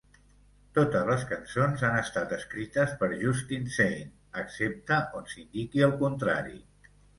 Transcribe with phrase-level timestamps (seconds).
[0.77, 4.09] Totes les cançons han estat escrites per Justin Sane,
[4.43, 6.61] excepte on s'indiqui el contrari.